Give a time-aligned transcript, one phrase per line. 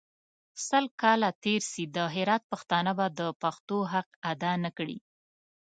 [0.67, 4.97] سل کاله تېر سي د هرات پښتانه به د پښتو حق اداء نکړي.